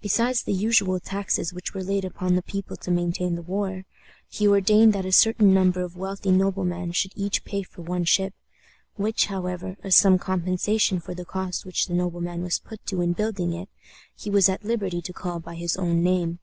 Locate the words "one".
7.82-8.04